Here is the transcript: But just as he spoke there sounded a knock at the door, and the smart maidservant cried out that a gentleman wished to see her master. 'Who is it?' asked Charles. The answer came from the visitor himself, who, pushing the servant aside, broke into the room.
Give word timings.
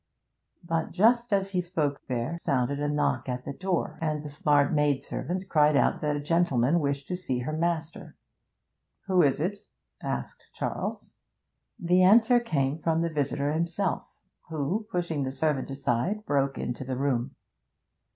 But 0.63 0.89
just 0.91 1.31
as 1.31 1.51
he 1.51 1.61
spoke 1.61 2.07
there 2.07 2.35
sounded 2.39 2.79
a 2.79 2.87
knock 2.89 3.29
at 3.29 3.43
the 3.43 3.53
door, 3.53 3.99
and 4.01 4.23
the 4.23 4.29
smart 4.29 4.73
maidservant 4.73 5.47
cried 5.47 5.77
out 5.77 6.01
that 6.01 6.15
a 6.15 6.19
gentleman 6.19 6.79
wished 6.79 7.07
to 7.09 7.15
see 7.15 7.37
her 7.41 7.53
master. 7.53 8.17
'Who 9.05 9.21
is 9.21 9.39
it?' 9.39 9.59
asked 10.01 10.49
Charles. 10.53 11.13
The 11.77 12.01
answer 12.01 12.39
came 12.39 12.79
from 12.79 13.03
the 13.03 13.13
visitor 13.13 13.51
himself, 13.53 14.15
who, 14.49 14.87
pushing 14.89 15.21
the 15.21 15.31
servant 15.31 15.69
aside, 15.69 16.25
broke 16.25 16.57
into 16.57 16.83
the 16.83 16.97
room. 16.97 17.35